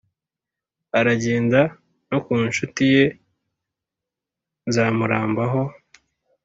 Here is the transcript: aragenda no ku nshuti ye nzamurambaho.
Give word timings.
aragenda 0.99 1.61
no 2.09 2.17
ku 2.25 2.31
nshuti 2.47 2.83
ye 2.93 3.05
nzamurambaho. 4.67 5.61